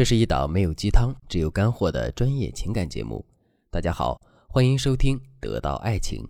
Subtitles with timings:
[0.00, 3.22] 这是一档没有鸡汤，只有干货的专业情感节目。
[3.70, 6.24] 大家好，欢迎收听《得到爱情》。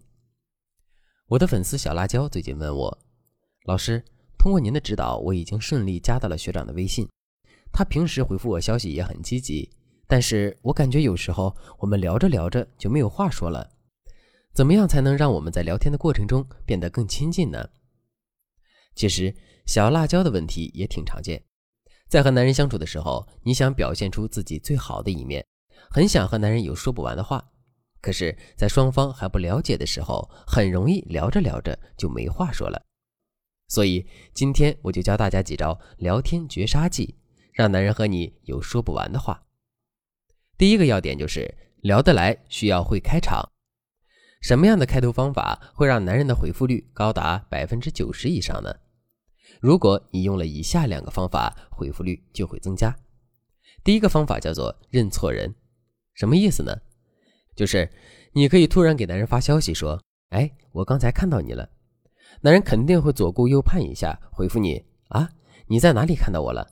[1.28, 2.98] 我的粉丝小辣椒最近问我，
[3.66, 4.04] 老师，
[4.36, 7.08] 通过您的指导，我已经顺利加到了学长的微信。
[7.72, 9.70] 他平时回复我消息也很积极，
[10.08, 13.70] 但是我感觉有时候我们聊着聊着就没有话说了。
[14.52, 17.70] 怎么样才能让我们在聊天的过程中变得更亲近呢？
[18.96, 19.32] 其实
[19.64, 21.40] 小辣椒的问题也挺常见。
[22.10, 25.46] 在和男人相处的时候，你想表现出自己最好的一面，
[25.92, 27.52] 很想和男人有说不完的话，
[28.02, 32.84] 可是，在双方还不了解的时候，很容易聊着聊着就没话说了。
[33.68, 34.04] 所以，
[34.34, 37.14] 今天我就教大家几招聊天绝杀技，
[37.52, 39.44] 让男人和你有说不完的话。
[40.58, 43.52] 第一个要点就是聊得来，需要会开场。
[44.42, 48.74] 什么样的开头方法会让男人的回复率高达百分之九十以上呢？
[49.58, 52.94] 如果你用了以下两个方法，回复率就会增加。
[53.82, 55.54] 第一个方法叫做认错人，
[56.14, 56.76] 什么意思呢？
[57.56, 57.90] 就是
[58.32, 61.68] 你可以突然给男人发消息说：“哎，我刚才看到你了。”
[62.42, 65.30] 男人肯定会左顾右盼一下，回复你：“啊，
[65.66, 66.66] 你在哪里看到我了？”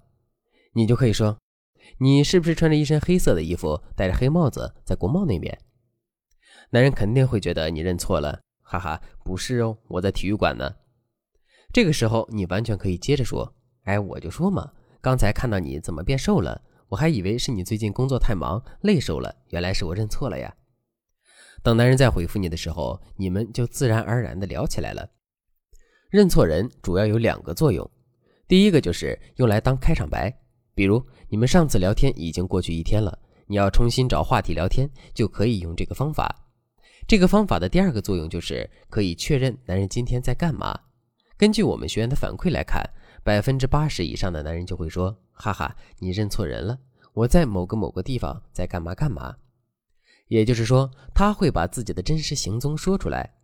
[0.74, 1.38] 你就可以说
[1.98, 5.58] ：“你是不是穿着一身黑色的衣服，戴着黑帽子，在国贸那边？”
[6.70, 10.76] 男人肯定会觉得你认错了，哈哈，不是哦，我在体育馆呢。
[11.72, 20.54] 这个时候，你完全可以接着说：“哎，我就说嘛，刚才看到你怎么变瘦了，我还以为是你最近工作太忙累瘦了，原来是我认错了呀。”
[21.62, 25.10] 等男人再回复你的时候，你们就自然而然的聊起来了。
[26.08, 27.88] 认错人主要有两个作用，
[28.46, 30.34] 第一个就是用来当开场白，
[30.74, 36.46] 比如你们上次聊天已经过去一天了，你要重新找话题聊天，就可以用这个方法。
[37.06, 40.80] 这个方法的第二个作用就是可以确认男人今天在干嘛。
[41.38, 42.82] 根据我们学员的反馈来看，
[43.22, 46.76] 百分之八十以上的男人就会说：“哈哈，你认错人了，
[47.12, 49.36] 我在某个某个地方在干嘛干嘛。”
[50.26, 53.34] 也就是说，他会把自己的真实行踪说出来。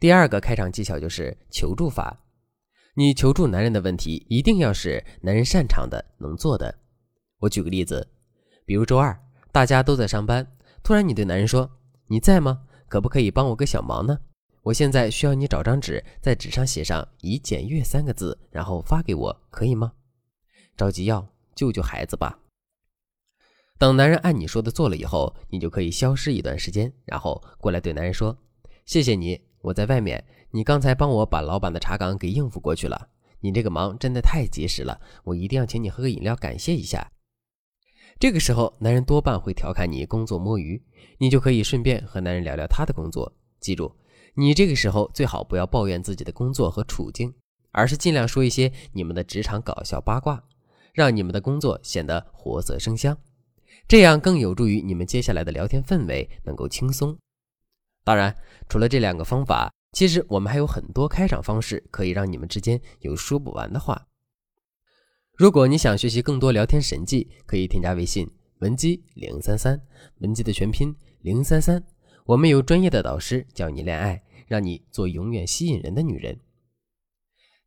[0.00, 2.24] 第二个开场技巧就是求助法，
[2.94, 6.74] 你求助男人的问题一定要是男人擅长的、能做的。
[7.40, 8.08] 我举个例子，
[8.64, 9.14] 比如周二
[9.52, 10.46] 大家都在上班，
[10.82, 11.70] 突然你对男人说
[12.08, 12.62] ：“你在吗？
[12.88, 14.18] 可不可以帮我个小忙呢？”
[14.64, 19.92] 我现在需要你找张纸，在纸上写上“已检阅”三个字，然后发给我，可以吗？
[20.74, 22.38] 着急要救救孩子吧。
[23.76, 28.34] 等男人按你说的做了以后，你就可以消失一段时间，然后过来对男人说
[28.86, 33.10] ：“谢谢你，我在外面，你刚才帮我把老板的茶岗给应付过去了，
[33.40, 37.12] 你这个忙真的太及时了，我一定要请你喝个饮料感谢一下。”
[38.18, 40.82] 这个时候，男人多半会调侃你工作摸鱼，
[41.18, 43.94] 你就可以顺便和男人聊聊他的工作，记住。
[44.36, 47.34] 你这个时候最好不要抱怨自己的工作和处境，
[47.70, 50.42] 而是尽量说一些你们的职场搞笑八卦，
[50.92, 53.16] 让你们的工作显得活色生香，
[53.86, 57.16] 这样更有助于你们接下来的聊天氛围能够轻松。
[58.02, 58.36] 当然，
[58.68, 64.08] 除了这两个方法，其实我们还有很多开场方式可以让你们之间有说不完的话。
[65.36, 68.28] 如果你想学习更多聊天神技，可以添加微信
[68.58, 69.80] 文姬零三三，
[70.18, 71.84] 文姬的全拼零三三。
[72.26, 76.38] 我们有专业的导师教你恋爱，让你做永远吸引人的女人。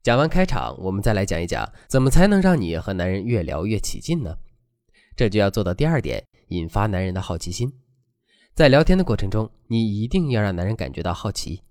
[0.03, 4.37] 讲完开场，我们再来讲一讲怎么才能让你和男人越聊越起劲呢？
[5.15, 7.73] 这就要做到第二点，引发男人的好奇心。
[8.53, 11.61] 在聊天的过程中，你一定要让男人感觉到好奇。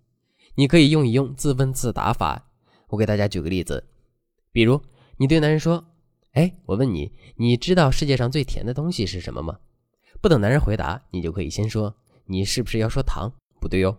[0.56, 2.50] 你可以用一用自问自答法。
[2.88, 3.84] 我给大家举个例子，
[4.52, 4.80] 比如
[5.16, 5.84] 你对男人说
[6.32, 9.58] ：“哎，我问你，你知道世界上最甜的东西是什么吗？”
[10.20, 11.96] 不等男人回答，你就可以先说。
[12.26, 13.32] 你是不是要说糖？
[13.60, 13.96] 不对哟，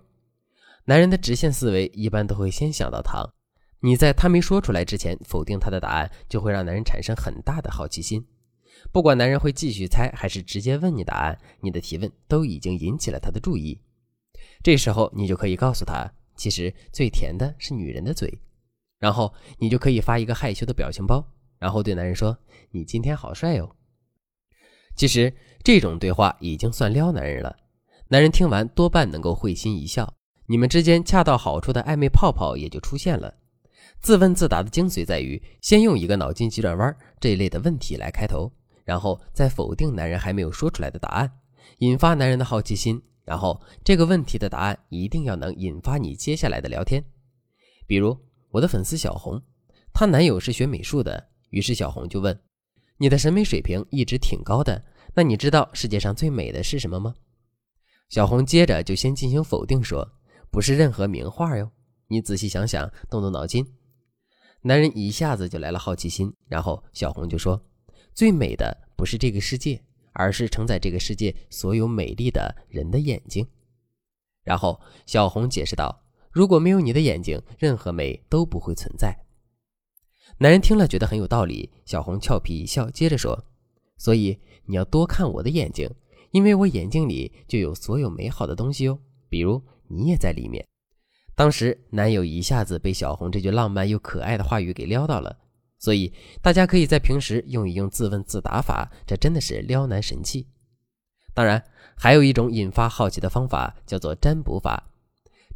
[0.89, 3.29] 男人的直线思维一般都会先想到糖。
[3.81, 8.25] 你在他没说出来之前否定他的答案，就会让男人产生很大的好奇心。
[8.93, 13.81] 不管男人会继续猜还是直接问你答案，你的提问都已经引起了他的注意。
[14.63, 18.39] 这时候你就可以告诉他，其实最甜的是女人的嘴。
[18.97, 21.23] 然后你就可以发一个害羞的表情包，
[21.59, 22.35] 然后对男人说
[22.71, 23.75] ：“你今天好帅哦。”
[24.95, 25.31] 其实
[25.63, 27.55] 这种对话已经算撩男人了。
[28.07, 30.16] 男人听完多半能够会心一笑，
[30.47, 33.33] 你们之间恰到好处的暧昧泡泡也就出现了。
[34.01, 38.51] 自问自答的精髓在于，先用一个脑筋急转弯这一类的问题来开头，
[38.85, 41.31] 然后再否定男人还没有说出来的答案，
[41.79, 43.01] 引发男人的好奇心。
[43.25, 47.03] 然后这个问题的答案一定要能引发你接下来的聊天。
[47.85, 48.17] 比如
[48.51, 49.41] 我的粉丝小红，
[49.91, 52.39] 她男友是学美术的，于是小红就问
[52.97, 54.81] ：“你的审美水平一直挺高的，
[55.13, 57.15] 那你知道世界上最美的是什么吗？”
[58.07, 60.09] 小红接着就先进行否定，说
[60.51, 61.71] ：“不是任何名画哟，
[62.07, 63.65] 你仔细想想，动动脑筋。”
[64.63, 67.61] 男人一下子就来了好奇心，然后小红就说
[68.13, 69.81] ：“最美的不是这个世界，
[70.13, 73.47] 而是承载这个世界所有美丽的人的眼睛。
[74.43, 79.15] 然后小红解释道：“如果没有你的眼睛，任何美都不会存在。”
[80.39, 83.45] 男人听了觉得很有道理，小红俏皮一笑，接着说
[83.97, 85.89] ：“所以你要多看我的眼睛，
[86.31, 90.65] 因为我眼睛里就有所有美好的东西哦，比如你也在里面。”
[91.35, 95.37] 当时男友一下子被小红这句浪漫又可爱的话语给撩到了，
[95.77, 96.11] 所以
[96.41, 100.47] 大家可以在平时用一用自问自答法，这真的是撩男神器。
[101.35, 101.63] 当然，
[101.95, 104.91] 还有一种引发好奇的方法叫做占卜法，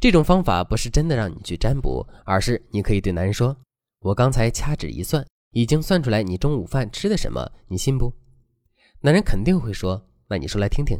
[0.00, 3.56] 这种方法不是真的让你去占卜，而是你可以对男人说
[3.98, 8.12] ：“我刚才掐指一算，已经算出来你中午饭吃的什么，你信不？”
[9.02, 10.96] 男人肯定会说：“那你说来听听。”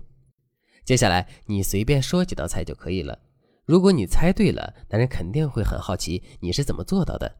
[0.85, 3.19] 接下来你随便说几道菜就可以了。
[3.65, 7.37] 如果你猜对了，男人肯定会很好奇你是怎么做到的，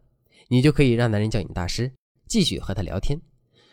[0.49, 1.93] 你就可以让男人叫你大师，
[2.29, 3.21] 继续和他聊天。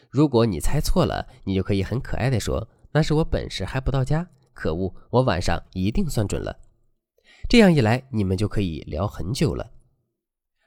[0.09, 6.57] 如果你猜错了，你就可以很可爱的说那是我本事还不到家，可恶，我晚上一定算准了。
[7.47, 9.71] 这样一来，你们就可以聊很久了。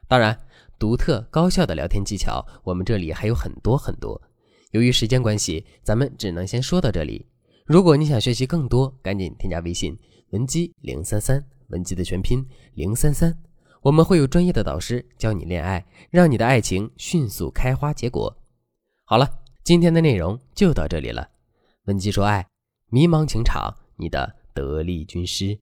[0.07, 0.39] 当然，
[0.79, 4.23] 独特高效的聊天技巧，我们这里还有很多很多。
[4.71, 7.27] 由于时间关系，咱们只能先说到这里。
[7.65, 9.99] 如果你想学习更多，赶紧添加微信
[10.31, 11.45] 文姬零三三。
[11.69, 12.45] 文姬的全拼
[12.75, 13.35] 零三三，
[13.81, 18.37] 我们会有专业的导师教你恋爱，让你的爱情迅速开花结果。
[19.05, 19.27] 好了，
[19.65, 21.31] 今天的内容就到这里了。
[21.85, 22.47] 文姬说爱，
[22.91, 25.59] 迷茫情场，你的得力军师。